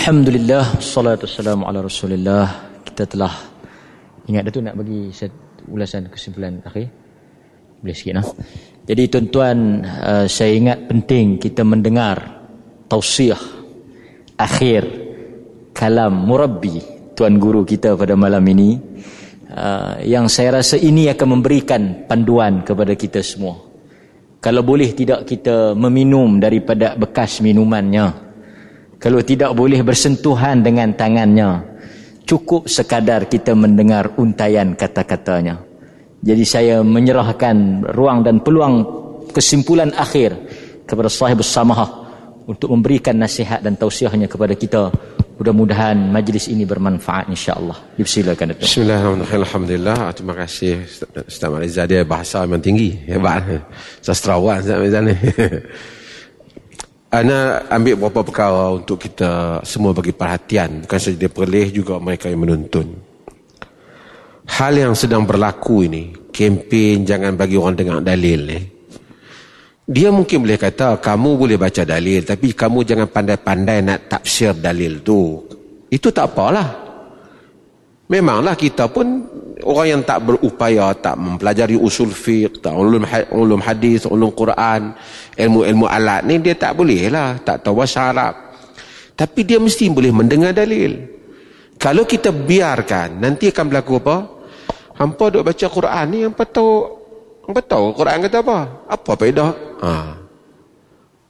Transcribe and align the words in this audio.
Alhamdulillah 0.00 0.80
Salatu 0.80 1.28
wassalamu 1.28 1.68
ala 1.68 1.84
rasulillah. 1.84 2.72
Kita 2.88 3.04
telah 3.04 3.36
Ingat 4.32 4.48
dah 4.48 4.52
tu 4.56 4.64
nak 4.64 4.72
bagi 4.80 5.12
ulasan 5.68 6.08
kesimpulan 6.08 6.56
akhir. 6.64 6.88
Boleh 7.84 7.92
sikit 7.92 8.16
nah. 8.16 8.24
Jadi 8.88 9.02
tuan-tuan 9.12 9.84
uh, 9.84 10.24
Saya 10.24 10.56
ingat 10.56 10.88
penting 10.88 11.36
kita 11.36 11.68
mendengar 11.68 12.16
Tausiah 12.88 13.36
Akhir 14.40 14.88
Kalam 15.76 16.24
murabbi 16.24 16.80
Tuan 17.12 17.36
guru 17.36 17.68
kita 17.68 17.92
pada 17.92 18.16
malam 18.16 18.40
ini 18.56 18.80
uh, 19.52 20.00
Yang 20.00 20.32
saya 20.32 20.64
rasa 20.64 20.80
ini 20.80 21.12
akan 21.12 21.28
memberikan 21.28 22.08
Panduan 22.08 22.64
kepada 22.64 22.96
kita 22.96 23.20
semua. 23.20 23.60
Kalau 24.40 24.64
boleh 24.64 24.96
tidak 24.96 25.28
kita 25.28 25.76
Meminum 25.76 26.40
daripada 26.40 26.96
bekas 26.96 27.44
minumannya 27.44 28.29
kalau 29.00 29.24
tidak 29.24 29.56
boleh 29.56 29.80
bersentuhan 29.80 30.60
dengan 30.60 30.92
tangannya 30.92 31.64
cukup 32.28 32.68
sekadar 32.68 33.26
kita 33.26 33.56
mendengar 33.56 34.14
untayan 34.20 34.76
kata-katanya. 34.76 35.58
Jadi 36.20 36.44
saya 36.44 36.84
menyerahkan 36.84 37.88
ruang 37.96 38.20
dan 38.20 38.44
peluang 38.44 38.84
kesimpulan 39.32 39.88
akhir 39.96 40.36
kepada 40.84 41.08
sahib 41.08 41.40
samahah 41.40 41.88
untuk 42.44 42.68
memberikan 42.76 43.16
nasihat 43.16 43.64
dan 43.64 43.74
tausiahnya 43.74 44.28
kepada 44.28 44.52
kita. 44.52 44.92
Mudah-mudahan 45.40 45.96
majlis 46.12 46.52
ini 46.52 46.68
bermanfaat 46.68 47.32
insya-Allah. 47.32 47.96
Dipersilakan 47.96 48.52
Datuk 48.52 48.68
Bismillahirrahmanirrahim. 48.68 49.40
Alhamdulillah. 49.40 49.98
Terima 50.12 50.34
kasih 50.36 50.84
Ustaz 51.24 51.48
Mariza 51.48 51.88
dia 51.88 52.04
bahasa 52.04 52.44
memang 52.44 52.60
tinggi. 52.60 52.92
Hebat. 53.08 53.64
Sastrawan 54.04 54.60
Ustaz 54.60 54.76
Mariza 54.76 55.00
ni 55.00 55.16
Ana 57.10 57.66
ambil 57.66 57.98
beberapa 57.98 58.22
perkara 58.22 58.70
untuk 58.70 59.02
kita 59.02 59.58
semua 59.66 59.90
bagi 59.90 60.14
perhatian. 60.14 60.86
Bukan 60.86 60.98
saja 60.98 61.18
dia 61.18 61.26
perlih 61.26 61.74
juga 61.74 61.98
mereka 61.98 62.30
yang 62.30 62.46
menuntun. 62.46 62.86
Hal 64.46 64.78
yang 64.78 64.94
sedang 64.94 65.26
berlaku 65.26 65.90
ini, 65.90 66.14
kempen 66.30 67.02
jangan 67.02 67.34
bagi 67.34 67.58
orang 67.58 67.74
dengar 67.74 67.98
dalil 67.98 68.40
ni. 68.46 68.60
Dia 69.90 70.14
mungkin 70.14 70.46
boleh 70.46 70.54
kata, 70.54 71.02
kamu 71.02 71.30
boleh 71.34 71.58
baca 71.58 71.82
dalil, 71.82 72.22
tapi 72.22 72.54
kamu 72.54 72.86
jangan 72.86 73.10
pandai-pandai 73.10 73.78
nak 73.82 74.00
tafsir 74.06 74.54
dalil 74.54 75.02
tu. 75.02 75.42
Itu 75.90 76.14
tak 76.14 76.30
apalah. 76.30 76.89
Memanglah 78.10 78.58
kita 78.58 78.90
pun 78.90 79.22
orang 79.62 79.86
yang 79.86 80.02
tak 80.02 80.26
berupaya, 80.26 80.90
tak 80.98 81.14
mempelajari 81.14 81.78
usul 81.78 82.10
fiqh, 82.10 82.58
tak 82.58 82.74
ulum, 82.74 83.06
ulum 83.30 83.62
hadis, 83.62 84.02
ulum 84.02 84.34
Quran, 84.34 84.90
ilmu-ilmu 85.38 85.86
alat 85.86 86.26
ni 86.26 86.42
dia 86.42 86.58
tak 86.58 86.74
boleh 86.74 87.06
lah, 87.06 87.38
tak 87.38 87.62
tahu 87.62 87.78
bahasa 87.78 88.10
Arab. 88.10 88.34
Tapi 89.14 89.40
dia 89.46 89.62
mesti 89.62 89.86
boleh 89.94 90.10
mendengar 90.10 90.50
dalil. 90.50 91.06
Kalau 91.78 92.02
kita 92.02 92.34
biarkan, 92.34 93.22
nanti 93.22 93.54
akan 93.54 93.64
berlaku 93.70 94.02
apa? 94.02 94.16
Hampa 94.98 95.30
duk 95.30 95.46
baca 95.46 95.66
Quran 95.70 96.04
ni, 96.10 96.18
hampa 96.26 96.44
tahu, 96.50 96.72
hampa 97.46 97.60
tahu 97.62 97.94
Quran 97.94 98.16
kata 98.26 98.38
apa? 98.42 98.58
Apa 98.90 99.10
faedah? 99.14 99.50
Ha. 99.86 99.92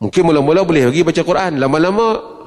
Mungkin 0.01 0.23
mula-mula 0.25 0.65
boleh 0.65 0.89
lagi 0.89 1.05
baca 1.05 1.21
Quran. 1.21 1.61
Lama-lama, 1.61 2.41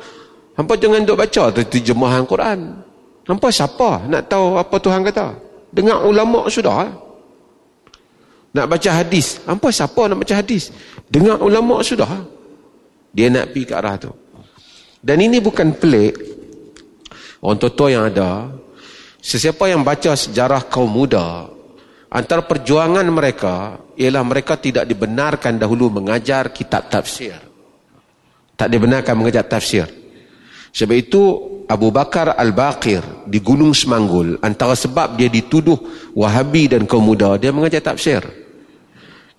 hampa 0.57 0.73
jangan 0.73 1.05
duk 1.05 1.21
baca 1.21 1.53
terjemahan 1.53 2.25
Quran. 2.25 2.81
Nampak 3.23 3.52
siapa 3.55 4.03
nak 4.11 4.27
tahu 4.27 4.59
apa 4.59 4.75
Tuhan 4.83 5.02
kata? 5.07 5.27
Dengar 5.71 6.03
ulama 6.03 6.45
sudah. 6.52 6.91
Nak 8.53 8.66
baca 8.69 8.89
hadis. 8.93 9.41
Nampak 9.47 9.71
siapa 9.73 10.11
nak 10.11 10.21
baca 10.21 10.35
hadis? 10.38 10.69
Dengar 11.07 11.39
ulama 11.39 11.81
sudah. 11.81 12.27
Dia 13.16 13.31
nak 13.31 13.49
pergi 13.49 13.66
ke 13.66 13.73
arah 13.73 13.95
tu. 13.97 14.11
Dan 15.01 15.23
ini 15.23 15.39
bukan 15.39 15.73
pelik. 15.73 16.13
Orang 17.41 17.59
tua 17.59 17.89
yang 17.89 18.07
ada. 18.07 18.51
Sesiapa 19.23 19.71
yang 19.71 19.81
baca 19.81 20.13
sejarah 20.13 20.67
kaum 20.67 20.91
muda. 20.91 21.47
Antara 22.13 22.44
perjuangan 22.45 23.07
mereka. 23.09 23.79
Ialah 23.97 24.23
mereka 24.25 24.59
tidak 24.59 24.85
dibenarkan 24.85 25.57
dahulu 25.57 25.90
mengajar 25.90 26.51
kitab 26.53 26.91
tafsir. 26.91 27.34
Tak 28.53 28.69
dibenarkan 28.69 29.16
mengajar 29.17 29.47
tafsir. 29.50 29.90
Sebab 30.73 30.95
itu 30.97 31.53
Abu 31.69 31.90
Bakar 31.90 32.35
Al-Baqir 32.35 33.28
di 33.28 33.40
Gunung 33.40 33.72
Semanggul 33.72 34.40
antara 34.44 34.75
sebab 34.75 35.16
dia 35.16 35.31
dituduh 35.31 35.79
Wahabi 36.13 36.68
dan 36.68 36.84
kaum 36.84 37.07
muda 37.07 37.40
dia 37.40 37.53
mengajar 37.56 37.81
tafsir. 37.81 38.22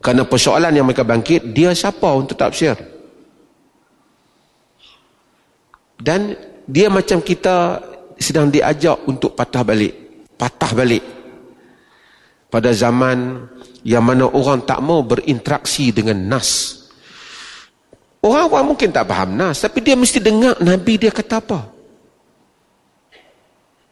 Kerana 0.01 0.29
persoalan 0.29 0.73
yang 0.75 0.85
mereka 0.85 1.05
bangkit 1.05 1.53
dia 1.57 1.73
siapa 1.73 2.09
untuk 2.13 2.37
tafsir? 2.37 2.77
Dan 5.97 6.37
dia 6.69 6.93
macam 6.93 7.25
kita 7.25 7.81
sedang 8.21 8.53
diajak 8.53 9.01
untuk 9.09 9.33
patah 9.33 9.65
balik 9.65 10.05
patah 10.37 10.73
balik. 10.75 11.05
Pada 12.51 12.71
zaman 12.71 13.49
yang 13.83 14.05
mana 14.07 14.31
orang 14.31 14.63
tak 14.63 14.79
mau 14.79 15.03
berinteraksi 15.03 15.91
dengan 15.91 16.15
nas. 16.15 16.81
Orang-orang 18.23 18.73
mungkin 18.73 18.89
tak 18.95 19.05
faham 19.11 19.37
nas 19.37 19.61
tapi 19.61 19.85
dia 19.85 19.99
mesti 19.99 20.17
dengar 20.23 20.57
Nabi 20.63 20.97
dia 20.97 21.13
kata 21.13 21.45
apa 21.45 21.74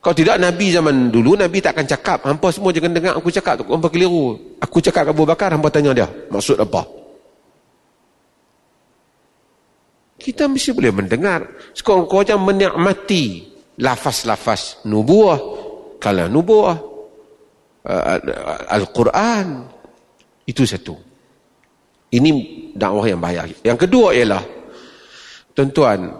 kalau 0.02 0.18
tidak 0.18 0.36
Nabi 0.42 0.74
zaman 0.74 1.14
dulu 1.14 1.38
Nabi 1.38 1.62
tak 1.62 1.78
akan 1.78 1.86
cakap 1.86 2.18
Hampa 2.26 2.50
semua 2.50 2.74
jangan 2.74 2.90
dengar 2.90 3.14
aku 3.14 3.30
cakap. 3.30 3.62
Hampa 3.62 3.86
keliru 3.86 4.34
Aku 4.58 4.82
cakap 4.82 5.06
Abu 5.06 5.22
Bakar 5.22 5.54
Hampa 5.54 5.70
tanya 5.70 5.94
dia. 5.94 6.10
Maksud 6.26 6.58
apa? 6.58 6.82
Kita 10.18 10.50
mesti 10.50 10.74
boleh 10.74 10.90
mendengar. 10.90 11.46
Sekarang 11.70 12.10
kau 12.10 12.18
macam 12.18 12.50
menikmati 12.50 13.54
Lafaz-lafaz 13.78 14.82
nubuah. 14.90 15.38
Kalau 16.02 16.26
nubuah. 16.26 16.76
Uh, 17.86 18.18
Al-Quran. 18.74 19.70
Itu 20.50 20.66
satu. 20.66 20.98
Ini 22.10 22.30
dakwah 22.74 23.06
yang 23.08 23.22
bahaya 23.22 23.48
Yang 23.64 23.88
kedua 23.88 24.12
ialah 24.12 24.44
Tuan-tuan 25.56 26.12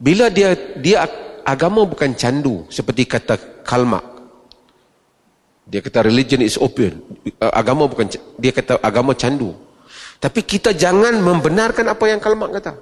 Bila 0.00 0.32
dia 0.32 0.56
dia 0.80 1.04
agama 1.44 1.86
bukan 1.86 2.12
candu 2.14 2.66
seperti 2.68 3.06
kata 3.08 3.64
Kalmak. 3.66 4.04
Dia 5.70 5.78
kata 5.78 6.02
religion 6.06 6.42
is 6.42 6.58
open. 6.58 6.98
Uh, 7.38 7.52
agama 7.54 7.86
bukan 7.86 8.10
dia 8.36 8.50
kata 8.50 8.82
agama 8.82 9.14
candu. 9.14 9.54
Tapi 10.20 10.44
kita 10.44 10.74
jangan 10.76 11.16
membenarkan 11.22 11.88
apa 11.88 12.04
yang 12.10 12.18
Kalmak 12.18 12.50
kata. 12.58 12.72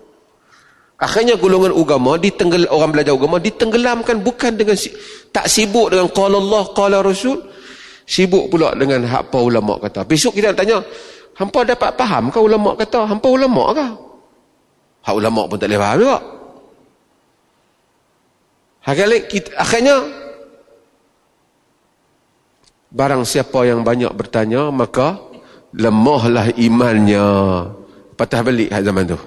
Akhirnya 0.99 1.39
golongan 1.39 1.71
agama 1.79 2.19
ditenggel 2.19 2.67
orang 2.67 2.91
belajar 2.91 3.15
agama 3.15 3.39
ditenggelamkan 3.39 4.19
bukan 4.19 4.53
dengan 4.59 4.75
tak 5.31 5.47
sibuk 5.47 5.95
dengan 5.95 6.11
qala 6.11 6.43
Allah 6.43 6.65
qala 6.75 6.97
Rasul 7.07 7.39
sibuk 8.09 8.49
pula 8.49 8.73
dengan 8.75 9.05
apa 9.07 9.39
ulama 9.39 9.77
kata. 9.79 10.03
Besok 10.09 10.41
kita 10.41 10.57
tanya, 10.57 10.81
hampa 11.37 11.63
dapat 11.63 11.93
faham 11.95 12.33
ke 12.33 12.39
ulama 12.41 12.73
kata? 12.75 13.05
Hampa 13.05 13.29
ulama 13.29 13.77
ke? 13.77 13.87
Hak 15.05 15.15
ulama 15.15 15.47
pun 15.47 15.57
tak 15.61 15.69
boleh 15.71 15.81
faham 15.81 15.97
juga. 16.01 16.19
Akhirnya, 18.89 19.19
kita, 19.29 19.53
akhirnya 19.53 19.97
barang 22.89 23.23
siapa 23.29 23.69
yang 23.69 23.85
banyak 23.85 24.09
bertanya 24.17 24.73
maka 24.73 25.21
lemahlah 25.77 26.49
imannya. 26.57 27.29
Patah 28.17 28.41
balik 28.41 28.73
zaman 28.73 29.05
tu. 29.13 29.21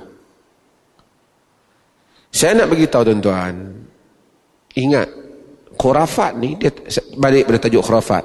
Saya 2.31 2.57
nak 2.57 2.73
bagi 2.73 2.89
tahu 2.89 3.03
tuan-tuan 3.11 3.55
ingat 4.73 5.07
khurafat 5.75 6.31
ni 6.39 6.55
dia 6.57 6.71
balik 7.19 7.45
pada 7.45 7.59
tajuk 7.61 7.85
khurafat. 7.85 8.23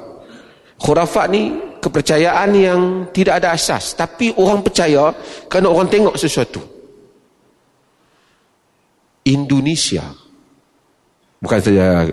Khurafat 0.80 1.26
ni 1.28 1.42
kepercayaan 1.84 2.50
yang 2.56 2.80
tidak 3.12 3.44
ada 3.44 3.52
asas. 3.52 3.92
Tapi 3.92 4.32
orang 4.40 4.64
percaya 4.64 5.12
kerana 5.52 5.68
orang 5.68 5.92
tengok 5.92 6.16
sesuatu. 6.16 6.64
Indonesia 9.26 10.25
Bukan 11.40 11.58
saja 11.60 12.08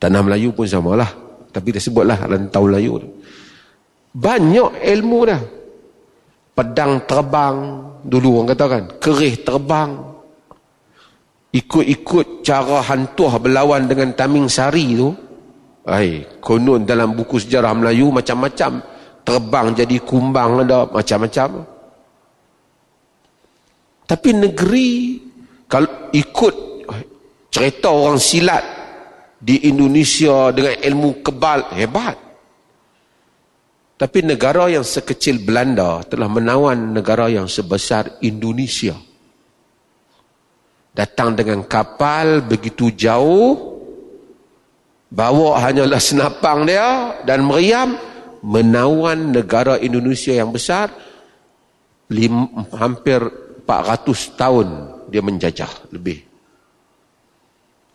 tanah 0.00 0.20
Melayu 0.24 0.52
pun 0.52 0.64
sama 0.68 0.96
lah. 0.96 1.10
Tapi 1.52 1.72
dia 1.72 1.80
sebutlah 1.80 2.16
rantau 2.20 2.68
Melayu. 2.68 3.00
Banyak 4.16 4.80
ilmu 4.80 5.18
dah. 5.28 5.42
Pedang 6.56 7.04
terbang. 7.04 7.56
Dulu 8.04 8.28
orang 8.40 8.48
kata 8.52 8.64
kan. 8.68 8.82
Kerih 9.00 9.34
terbang. 9.44 9.90
Ikut-ikut 11.56 12.44
cara 12.44 12.84
hantuah 12.84 13.40
berlawan 13.40 13.88
dengan 13.88 14.12
Taming 14.12 14.48
Sari 14.48 14.96
tu. 14.96 15.08
Ay, 15.86 16.26
konon 16.42 16.84
dalam 16.84 17.16
buku 17.16 17.40
sejarah 17.40 17.72
Melayu 17.72 18.12
macam-macam. 18.12 18.82
Terbang 19.24 19.66
jadi 19.72 19.96
kumbang 20.04 20.66
ada 20.66 20.84
macam-macam. 20.90 21.64
Tapi 24.06 24.30
negeri 24.36 25.18
kalau 25.66 26.12
ikut 26.14 26.75
cerita 27.56 27.88
orang 27.88 28.20
silat 28.20 28.60
di 29.40 29.64
Indonesia 29.64 30.52
dengan 30.52 30.76
ilmu 30.76 31.24
kebal 31.24 31.72
hebat. 31.72 32.20
Tapi 33.96 34.18
negara 34.20 34.68
yang 34.68 34.84
sekecil 34.84 35.40
Belanda 35.40 36.04
telah 36.04 36.28
menawan 36.28 36.92
negara 36.92 37.32
yang 37.32 37.48
sebesar 37.48 38.20
Indonesia. 38.20 38.92
Datang 40.92 41.32
dengan 41.32 41.64
kapal 41.64 42.44
begitu 42.44 42.92
jauh 42.92 43.80
bawa 45.08 45.56
hanyalah 45.64 45.96
senapang 45.96 46.68
dia 46.68 47.16
dan 47.24 47.40
meriam 47.40 47.96
menawan 48.44 49.32
negara 49.32 49.80
Indonesia 49.80 50.36
yang 50.36 50.52
besar 50.52 50.92
lim, 52.12 52.52
hampir 52.76 53.24
400 53.64 54.36
tahun 54.36 54.68
dia 55.08 55.24
menjajah 55.24 55.88
lebih 55.96 56.35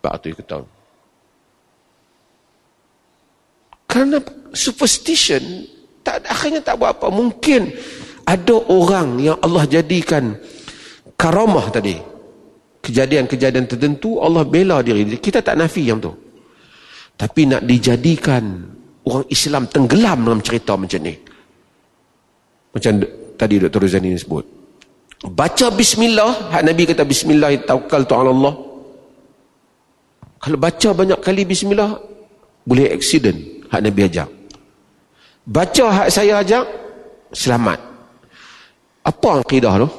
400 0.02 0.42
tahun 0.44 0.68
kerana 3.92 4.24
superstition 4.56 5.68
tak 6.00 6.24
akhirnya 6.24 6.64
tak 6.64 6.80
buat 6.80 6.96
apa. 6.96 7.12
Mungkin 7.12 7.76
ada 8.24 8.56
orang 8.72 9.20
yang 9.20 9.36
Allah 9.44 9.68
jadikan 9.68 10.40
karamah 11.20 11.68
tadi. 11.68 12.00
Kejadian-kejadian 12.82 13.68
tertentu 13.68 14.18
Allah 14.24 14.48
bela 14.48 14.80
diri. 14.82 15.06
Kita 15.20 15.44
tak 15.44 15.60
nafi 15.60 15.86
yang 15.86 16.00
tu. 16.00 16.10
Tapi 17.14 17.46
nak 17.46 17.68
dijadikan 17.68 18.64
orang 19.06 19.28
Islam 19.30 19.70
tenggelam 19.70 20.26
dalam 20.26 20.42
cerita 20.42 20.74
macam 20.74 20.98
ni. 21.04 21.14
Macam 22.72 22.94
tadi 23.38 23.56
Dr. 23.62 23.80
Rozani 23.86 24.18
sebut. 24.18 24.46
Baca 25.22 25.68
bismillah. 25.70 26.50
Nabi 26.64 26.90
kata 26.90 27.06
bismillah 27.06 27.54
tawakal 27.68 28.08
tu 28.08 28.16
Allah 28.18 28.71
kalau 30.42 30.58
baca 30.58 30.90
banyak 30.90 31.20
kali 31.22 31.46
bismillah 31.46 32.02
boleh 32.66 32.90
accident 32.90 33.38
hak 33.70 33.82
Nabi 33.86 34.10
ajak. 34.10 34.30
Baca 35.46 35.86
hak 35.90 36.10
saya 36.10 36.42
ajak 36.42 36.66
selamat. 37.34 37.78
Apa 39.06 39.46
akidah 39.46 39.86
tu 39.86 39.90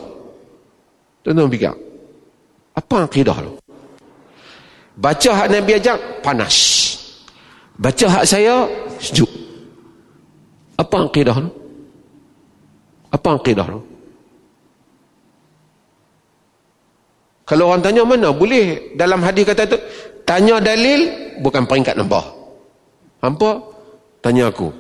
tuan-tuan 1.23 1.51
fikir. 1.51 1.75
Apa 2.75 3.07
akidah 3.07 3.39
tu 3.39 3.53
baca 4.99 5.31
hak 5.31 5.49
Nabi 5.49 5.73
ajak 5.79 5.99
panas. 6.27 6.57
Baca 7.79 8.07
hak 8.11 8.25
saya 8.27 8.67
sejuk. 8.99 9.31
Apa 10.75 11.07
akidah 11.07 11.39
tu 11.39 11.63
apa 13.13 13.29
akidah 13.37 13.67
tu 13.69 13.81
kalau 17.53 17.69
orang 17.69 17.85
tanya 17.85 18.01
mana 18.09 18.33
boleh 18.33 18.97
dalam 18.97 19.21
hadis 19.21 19.45
kata 19.45 19.69
tu 19.69 19.77
tanya 20.25 20.57
dalil 20.57 21.13
bukan 21.45 21.69
peringkat 21.69 22.01
nombor 22.01 22.25
hampa 23.21 23.61
tanya 24.25 24.49
aku 24.49 24.73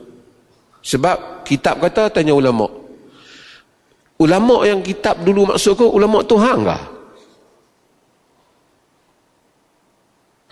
sebab 0.82 1.46
kitab 1.46 1.78
kata 1.78 2.10
tanya 2.10 2.34
ulama. 2.34 2.66
Ulama 4.18 4.66
yang 4.66 4.82
kitab 4.82 5.22
dulu 5.22 5.54
maksud 5.54 5.78
kau 5.78 5.94
ulama 5.94 6.22
Tuhan 6.26 6.66
kah? 6.66 6.82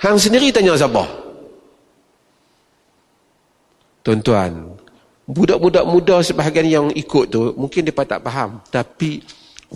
Hang 0.01 0.17
sendiri 0.17 0.49
tanya 0.51 0.75
siapa? 0.75 1.05
Tuan-tuan, 4.01 4.75
budak-budak 5.29 5.85
muda 5.85 6.25
sebahagian 6.25 6.67
yang 6.67 6.87
ikut 6.97 7.29
tu 7.29 7.53
mungkin 7.53 7.85
dia 7.85 7.93
tak 7.93 8.25
faham, 8.25 8.65
tapi 8.73 9.21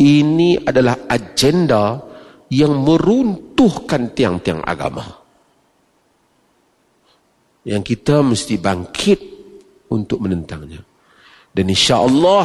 ini 0.00 0.56
adalah 0.64 0.96
agenda 1.12 2.00
yang 2.52 2.74
meruntuhkan 2.84 4.12
tiang-tiang 4.12 4.60
agama. 4.64 5.04
Yang 7.64 7.96
kita 7.96 8.20
mesti 8.20 8.60
bangkit 8.60 9.20
untuk 9.88 10.20
menentangnya. 10.20 10.84
Dan 11.54 11.70
insya 11.70 12.02
Allah 12.02 12.44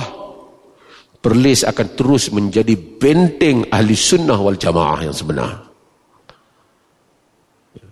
Perlis 1.19 1.67
akan 1.67 1.87
terus 1.99 2.31
menjadi 2.31 2.79
benteng 2.79 3.67
ahli 3.67 3.91
sunnah 3.91 4.39
wal 4.39 4.55
jamaah 4.55 5.03
yang 5.03 5.11
sebenar. 5.11 5.67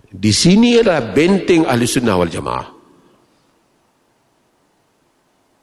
Di 0.08 0.32
sini 0.32 0.80
adalah 0.80 1.12
benteng 1.12 1.68
ahli 1.68 1.84
sunnah 1.84 2.16
wal 2.16 2.32
jamaah. 2.32 2.68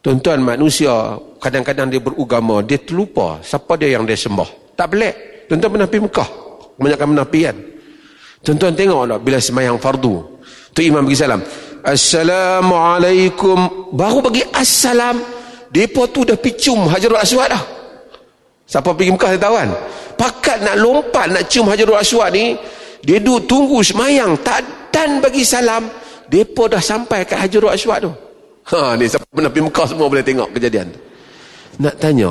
Tuan-tuan 0.05 0.44
manusia 0.44 1.17
kadang-kadang 1.41 1.88
dia 1.88 2.05
berugama, 2.05 2.61
dia 2.61 2.76
terlupa 2.76 3.41
siapa 3.41 3.81
dia 3.81 3.96
yang 3.96 4.05
dia 4.05 4.20
sembah. 4.20 4.76
Tak 4.76 4.88
pelik. 4.93 5.17
Tuan-tuan 5.49 5.70
pernah 5.79 5.88
pergi 5.88 6.05
Mekah. 6.08 6.29
Kebanyakan 6.75 7.08
menapian. 7.12 7.56
Tuan-tuan 8.44 8.73
tengoklah 8.76 9.19
bila 9.20 9.38
semayang 9.41 9.76
fardu. 9.81 10.20
Tu 10.76 10.91
imam 10.91 11.06
bagi 11.06 11.17
salam. 11.17 11.41
Assalamualaikum. 11.85 13.93
Baru 13.93 14.25
bagi 14.25 14.44
assalam. 14.52 15.20
Mereka 15.75 16.06
tu 16.14 16.23
dah 16.23 16.38
picum 16.38 16.87
Hajarul 16.87 17.19
Aswad 17.19 17.50
dah. 17.50 17.62
Siapa 18.62 18.94
pergi 18.94 19.11
Mekah 19.11 19.31
dia 19.35 19.43
tahu 19.43 19.55
kan? 19.58 19.70
Pakat 20.14 20.58
nak 20.62 20.76
lompat 20.79 21.26
nak 21.35 21.50
cium 21.50 21.67
Hajarul 21.67 21.99
Aswad 21.99 22.31
ni. 22.31 22.55
Dia 23.02 23.19
duduk 23.19 23.50
tunggu 23.50 23.82
semayang. 23.82 24.38
Tak 24.41 24.91
dan 24.94 25.19
bagi 25.19 25.43
salam. 25.43 25.91
Mereka 26.31 26.67
dah 26.67 26.82
sampai 26.82 27.26
ke 27.26 27.35
Hajarul 27.35 27.75
Aswad 27.75 28.06
tu. 28.06 28.11
Ha 28.70 28.96
ni 28.96 29.11
siapa 29.11 29.26
pernah 29.29 29.50
pergi 29.50 29.67
Mekah 29.67 29.87
semua 29.87 30.06
boleh 30.08 30.25
tengok 30.25 30.49
kejadian 30.56 30.87
tu. 30.88 31.00
Nak 31.82 31.94
tanya. 31.99 32.31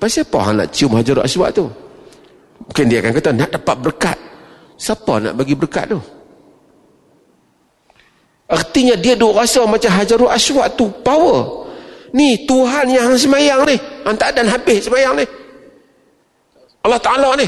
Pasal 0.00 0.24
apa 0.24 0.40
nak 0.56 0.68
cium 0.72 0.96
Hajarul 0.96 1.24
Aswad 1.24 1.52
tu? 1.52 1.68
Mungkin 2.66 2.84
dia 2.90 2.98
akan 3.00 3.12
kata 3.16 3.30
nak 3.32 3.50
dapat 3.56 3.76
berkat. 3.80 4.18
Siapa 4.80 5.20
nak 5.20 5.34
bagi 5.36 5.54
berkat 5.56 5.92
tu? 5.92 6.00
Artinya 8.50 8.98
dia 8.98 9.14
duk 9.14 9.30
rasa 9.36 9.62
macam 9.62 9.90
Hajarul 9.94 10.32
Aswad 10.32 10.74
tu 10.74 10.90
power. 11.06 11.68
Ni 12.10 12.42
Tuhan 12.44 12.90
yang 12.90 13.14
semayang 13.14 13.62
ni. 13.62 13.78
Hantar 14.02 14.34
dan 14.34 14.50
habis 14.50 14.90
semayang 14.90 15.14
ni. 15.14 15.26
Allah 16.82 16.98
Ta'ala 16.98 17.38
ni. 17.38 17.46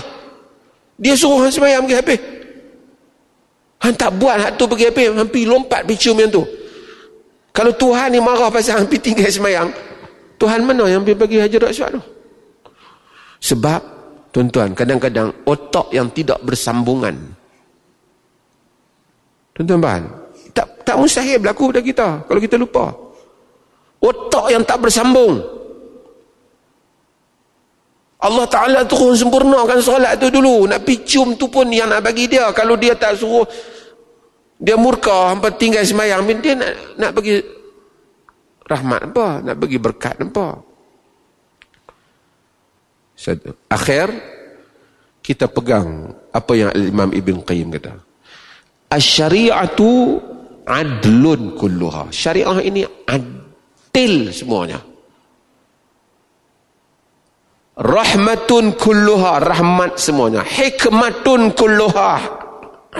Dia 1.02 1.18
suruh 1.18 1.42
hang 1.42 1.50
semayang 1.50 1.82
pergi 1.82 1.98
habis. 1.98 2.20
Hang 3.82 3.98
tak 3.98 4.14
buat 4.14 4.38
hak 4.38 4.52
tu 4.54 4.70
pergi 4.70 4.94
habis. 4.94 5.10
Hampir 5.10 5.42
lompat 5.50 5.82
pergi 5.82 6.06
cium 6.06 6.22
yang 6.22 6.30
tu. 6.30 6.46
Kalau 7.50 7.74
Tuhan 7.74 8.14
ni 8.14 8.22
marah 8.22 8.48
pasal 8.48 8.86
hampir 8.86 9.02
tinggal 9.02 9.26
semayang. 9.26 9.68
Tuhan 10.38 10.62
mana 10.62 10.86
yang 10.86 11.02
pergi 11.02 11.18
bagi 11.18 11.36
hajar 11.42 11.66
aswad 11.66 11.98
tu? 11.98 12.02
Sebab, 13.42 13.80
tuan-tuan, 14.32 14.72
kadang-kadang 14.72 15.30
otak 15.44 15.92
yang 15.92 16.08
tidak 16.10 16.40
bersambungan. 16.42 17.14
Tuan-tuan 19.52 19.80
faham? 19.84 20.04
tak 20.52 20.84
tak 20.84 20.96
mustahil 21.00 21.40
berlaku 21.40 21.72
pada 21.72 21.80
kita 21.80 22.08
kalau 22.28 22.40
kita 22.40 22.56
lupa. 22.60 22.92
Otak 24.02 24.50
yang 24.52 24.62
tak 24.66 24.82
bersambung. 24.82 25.40
Allah 28.22 28.46
Ta'ala 28.46 28.80
turun 28.86 29.18
sempurnakan 29.18 29.78
solat 29.82 30.14
tu 30.18 30.30
dulu. 30.30 30.70
Nak 30.70 30.86
picium 30.86 31.34
tu 31.34 31.50
pun 31.50 31.66
yang 31.70 31.90
nak 31.90 32.06
bagi 32.06 32.30
dia. 32.30 32.50
Kalau 32.54 32.78
dia 32.78 32.94
tak 32.94 33.18
suruh 33.18 33.46
dia 34.62 34.78
murka 34.78 35.34
hampa 35.34 35.50
tinggal 35.58 35.82
semayang 35.82 36.22
dia 36.38 36.54
nak, 36.54 36.70
nak 36.94 37.10
bagi 37.18 37.42
rahmat 38.66 39.10
apa? 39.10 39.26
Nak 39.42 39.56
bagi 39.58 39.78
berkat 39.82 40.22
apa 40.22 40.71
akhir 43.70 44.08
kita 45.22 45.46
pegang 45.46 46.10
apa 46.34 46.52
yang 46.58 46.70
Imam 46.74 47.10
Ibn 47.14 47.36
Qayyim 47.46 47.70
kata 47.78 47.94
Asyariatu 48.92 50.20
adlun 50.68 51.56
kulluha. 51.56 52.12
Syariah 52.12 52.60
ini 52.60 52.82
adil 53.08 54.28
semuanya. 54.28 54.78
Rahmatun 57.72 58.76
kulluha, 58.76 59.40
rahmat 59.40 59.96
semuanya. 59.96 60.44
Hikmatun 60.44 61.56
kulluha, 61.56 62.20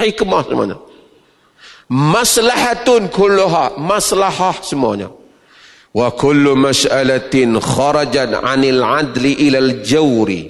hikmah 0.01 0.43
semuanya. 0.49 0.77
Maslahatun 1.93 3.13
kulluha, 3.13 3.77
maslahah 3.77 4.57
semuanya 4.65 5.13
wa 5.93 6.09
kullu 6.17 6.57
mas'alatin 6.57 7.61
kharajat 7.61 8.33
'anil 8.33 8.81
'adli 8.81 9.49
ila 9.49 9.85
jawri 9.85 10.49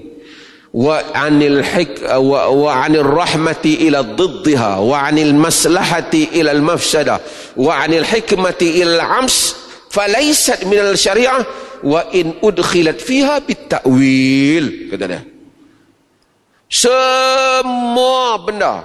wa 0.71 1.03
'anil 1.13 1.61
hik 1.67 2.07
wa, 2.07 2.47
wa 2.49 2.71
'anil 2.79 3.05
rahmati 3.05 3.91
ila 3.91 4.07
diddiha 4.07 4.79
wa 4.79 5.03
'anil 5.03 5.35
maslahati 5.35 6.39
ila 6.39 6.55
al-mafsada 6.55 7.19
wa 7.59 7.83
'anil 7.83 8.07
hikmati 8.07 8.81
ila 8.81 9.03
al-'ams 9.03 9.59
falaysat 9.91 10.63
min 10.71 10.79
al-syari'ah 10.79 11.43
wa 11.83 12.07
in 12.15 12.39
udkhilat 12.39 13.03
fiha 13.03 13.43
bitta'wil 13.43 14.95
kata 14.95 15.05
dia. 15.11 15.23
Semua 16.73 18.41
benda 18.41 18.81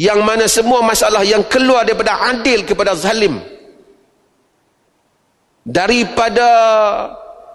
yang 0.00 0.22
mana 0.24 0.48
semua 0.48 0.80
masalah 0.80 1.26
yang 1.26 1.44
keluar 1.44 1.84
daripada 1.84 2.32
adil 2.32 2.64
kepada 2.64 2.96
zalim 2.96 3.36
daripada 5.66 6.46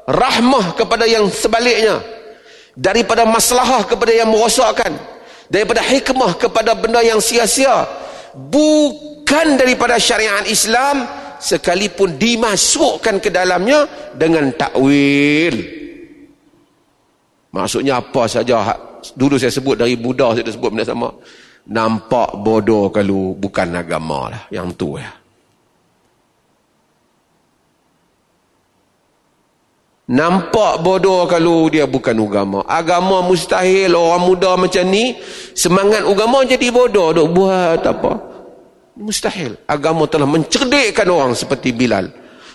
rahmah 0.04 0.76
kepada 0.76 1.08
yang 1.08 1.32
sebaliknya 1.32 2.04
daripada 2.76 3.24
maslahah 3.24 3.88
kepada 3.88 4.12
yang 4.12 4.28
merosakkan 4.28 4.92
daripada 5.48 5.80
hikmah 5.80 6.36
kepada 6.36 6.76
benda 6.76 7.00
yang 7.00 7.24
sia-sia 7.24 7.88
bukan 8.36 9.56
daripada 9.56 9.96
syariat 9.96 10.44
Islam 10.44 11.08
sekalipun 11.40 12.20
dimasukkan 12.20 13.24
ke 13.24 13.32
dalamnya 13.32 13.88
dengan 14.14 14.52
takwil. 14.54 15.56
Maksudnya 17.52 18.00
apa 18.00 18.28
saja 18.28 18.76
dulu 19.16 19.36
saya 19.36 19.52
sebut 19.52 19.76
dari 19.80 19.96
Buddha 20.00 20.36
saya 20.36 20.48
dah 20.48 20.56
sebut 20.56 20.70
benda 20.72 20.88
sama 20.88 21.12
nampak 21.68 22.40
bodoh 22.40 22.92
kalau 22.92 23.36
bukan 23.36 23.76
agama 23.76 24.32
lah 24.32 24.44
yang 24.52 24.72
tu 24.76 24.96
ya 24.96 25.21
nampak 30.12 30.84
bodoh 30.84 31.24
kalau 31.24 31.72
dia 31.72 31.88
bukan 31.88 32.12
agama. 32.20 32.60
Agama 32.68 33.24
mustahil 33.24 33.96
orang 33.96 34.28
muda 34.28 34.60
macam 34.60 34.84
ni 34.92 35.16
semangat 35.56 36.04
agama 36.04 36.44
jadi 36.44 36.68
bodoh. 36.68 37.16
Duk 37.16 37.32
buat 37.32 37.80
apa? 37.80 38.12
Mustahil. 39.00 39.56
Agama 39.64 40.04
telah 40.12 40.28
mencerdikkan 40.28 41.08
orang 41.08 41.32
seperti 41.32 41.72
Bilal. 41.72 42.12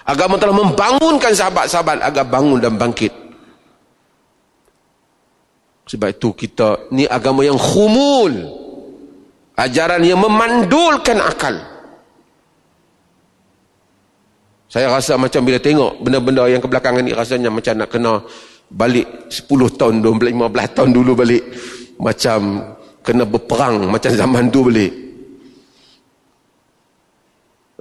Agama 0.07 0.39
telah 0.39 0.55
membangunkan 0.55 1.33
sahabat-sahabat 1.35 2.05
agar 2.05 2.25
bangun 2.29 2.61
dan 2.61 2.77
bangkit. 2.77 3.11
Sebab 5.87 6.09
itu 6.13 6.31
kita 6.37 6.93
ni 6.93 7.09
agama 7.09 7.43
yang 7.43 7.59
khumul. 7.59 8.63
Ajaran 9.57 10.05
yang 10.05 10.21
memandulkan 10.21 11.17
akal 11.17 11.76
saya 14.67 14.91
rasa 14.91 15.15
macam 15.15 15.43
bila 15.47 15.59
tengok 15.63 16.03
benda-benda 16.03 16.51
yang 16.51 16.59
kebelakangan 16.59 17.03
ni 17.07 17.15
rasanya 17.15 17.51
macam 17.55 17.75
nak 17.79 17.89
kena 17.91 18.13
balik 18.67 19.31
10 19.31 19.79
tahun 19.79 19.95
15 20.03 20.77
tahun 20.77 20.91
dulu 20.91 21.13
balik 21.15 21.45
macam 22.03 22.39
kena 23.01 23.25
berperang 23.25 23.87
macam 23.87 24.11
zaman 24.21 24.51
tu 24.51 24.61
balik 24.67 24.93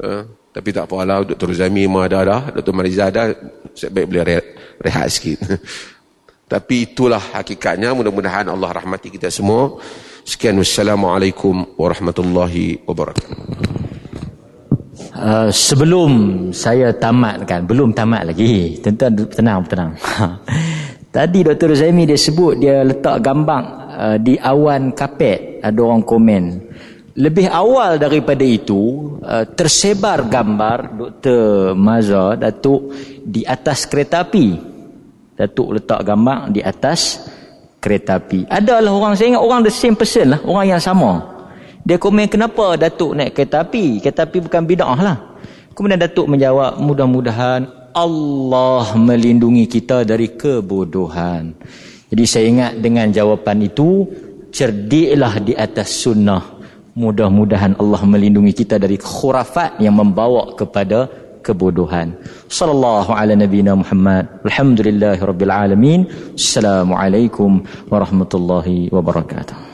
uh, 0.01 0.23
tapi 0.55 0.69
tak 0.71 0.87
apalah 0.87 1.25
Dr. 1.25 1.51
Zami 1.57 1.89
mah 1.89 2.05
ada 2.05 2.19
dah 2.21 2.41
Dr. 2.61 2.73
Mariza 2.73 3.09
ada 3.09 3.33
sebaik 3.73 4.05
boleh 4.07 4.23
rehat, 4.23 4.45
rehat 4.77 5.07
sikit 5.09 5.41
tapi 6.53 6.85
itulah 6.85 7.19
hakikatnya 7.33 7.97
mudah-mudahan 7.97 8.45
Allah 8.45 8.69
rahmati 8.77 9.09
kita 9.09 9.33
semua 9.33 9.81
Sekian 10.25 10.57
wassalamualaikum 10.57 11.77
warahmatullahi 11.77 12.81
wabarakatuh. 12.89 13.64
Uh, 15.15 15.47
sebelum 15.47 16.11
saya 16.51 16.91
tamatkan, 16.91 17.63
belum 17.63 17.95
tamat 17.95 18.35
lagi. 18.35 18.75
Tentu 18.83 19.07
tenang, 19.31 19.63
tenang. 19.63 19.95
Tadi 21.15 21.39
Dr. 21.47 21.71
Zaimi 21.71 22.03
dia 22.03 22.19
sebut 22.19 22.59
dia 22.59 22.83
letak 22.83 23.23
gambar 23.23 23.63
uh, 23.95 24.17
di 24.19 24.35
awan 24.35 24.91
kapet. 24.91 25.63
Ada 25.63 25.79
orang 25.79 26.03
komen. 26.03 26.43
Lebih 27.15 27.47
awal 27.47 27.95
daripada 27.95 28.43
itu, 28.43 29.15
uh, 29.23 29.47
tersebar 29.47 30.27
gambar 30.27 30.77
Dr. 30.99 31.71
Mazhar 31.79 32.35
Datuk 32.35 32.91
di 33.23 33.47
atas 33.47 33.87
kereta 33.87 34.27
api. 34.27 34.59
Datuk 35.39 35.79
letak 35.79 36.03
gambar 36.03 36.51
di 36.51 36.59
atas 36.59 37.23
kereta 37.79 38.19
api. 38.19 38.51
Adalah 38.51 38.91
orang, 38.91 39.15
saya 39.15 39.31
ingat 39.31 39.43
orang 39.47 39.63
the 39.63 39.71
same 39.71 39.95
person 39.95 40.35
lah. 40.35 40.43
Orang 40.43 40.75
yang 40.75 40.83
sama. 40.83 41.34
Dia 41.85 42.01
komen 42.01 42.25
kenapa 42.25 42.81
Datuk 42.81 43.13
naik 43.13 43.37
kereta 43.37 43.61
api? 43.61 44.01
Kereta 44.01 44.25
api 44.25 44.41
bukan 44.41 44.65
bid'ah 44.65 44.97
lah. 44.97 45.17
Kemudian 45.77 46.01
Datuk 46.01 46.25
menjawab, 46.25 46.81
mudah-mudahan 46.81 47.69
Allah 47.93 48.97
melindungi 48.97 49.69
kita 49.69 50.01
dari 50.01 50.33
kebodohan. 50.33 51.53
Jadi 52.09 52.23
saya 52.25 52.45
ingat 52.49 52.71
dengan 52.81 53.13
jawapan 53.13 53.69
itu, 53.69 54.09
cerdiklah 54.49 55.37
di 55.37 55.53
atas 55.53 55.93
sunnah. 56.01 56.57
Mudah-mudahan 56.97 57.77
Allah 57.77 58.01
melindungi 58.01 58.65
kita 58.65 58.81
dari 58.81 58.97
khurafat 58.97 59.77
yang 59.77 59.93
membawa 59.93 60.57
kepada 60.57 61.05
kebodohan. 61.45 62.17
Sallallahu 62.49 63.13
ala 63.13 63.37
nabiyina 63.37 63.77
Muhammad. 63.77 64.41
Alhamdulillahirabbil 64.41 65.53
alamin. 65.53 66.09
Assalamualaikum 66.33 67.61
warahmatullahi 67.93 68.89
wabarakatuh. 68.89 69.64